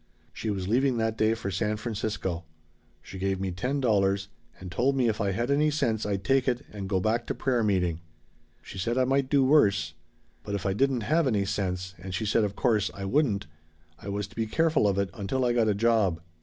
[0.33, 2.43] "She was leaving that day for San Francisco.
[3.03, 6.47] She gave me ten dollars, and told me if I had any sense I'd take
[6.47, 8.01] it and go back to prayer meeting.
[8.63, 9.93] She said I might do worse.
[10.41, 13.45] But if I didn't have any sense and she said of course I wouldn't
[13.99, 16.19] I was to be careful of it until I got a job.